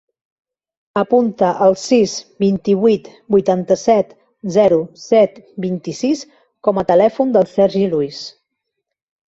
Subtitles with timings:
[1.01, 2.15] Apunta el sis,
[2.45, 4.17] vint-i-vuit, vuitanta-set,
[4.57, 5.39] zero, set,
[5.69, 6.27] vint-i-sis
[6.69, 8.27] com a telèfon del Sergi Luis.